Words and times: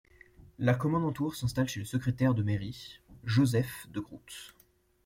La 0.57 0.73
Kommandantur 0.73 1.35
s’installe 1.35 1.69
chez 1.69 1.79
le 1.81 1.85
secrétaire 1.85 2.33
de 2.33 2.41
mairie, 2.41 3.01
Joseph 3.23 3.85
Degroote. 3.91 4.55